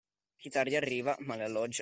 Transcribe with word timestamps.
Chi 0.35 0.49
tardi 0.49 0.75
arriva, 0.75 1.15
male 1.19 1.43
alloggia. 1.43 1.79